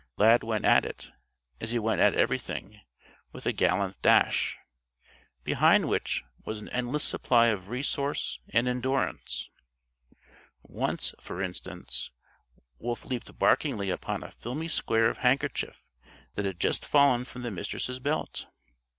[0.17, 1.11] Lad went at it,
[1.59, 2.81] as he went at everything
[3.31, 4.57] with a gallant dash,
[5.43, 9.51] behind which was an endless supply of resource and endurance.
[10.63, 12.09] Once, for instance,
[12.79, 15.85] Wolf leaped barkingly upon a filmy square of handkerchief
[16.33, 18.47] that had just fallen from the Mistress' belt.